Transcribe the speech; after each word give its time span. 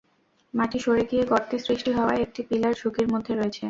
মাটি 0.53 0.77
সরে 0.79 1.03
গিয়ে 1.09 1.23
গর্তের 1.31 1.61
সৃষ্টি 1.67 1.91
হওয়ায় 1.97 2.23
একটি 2.25 2.41
পিলার 2.49 2.73
ঝুঁকির 2.79 3.07
মধ্যে 3.13 3.33
রয়েছে। 3.33 3.59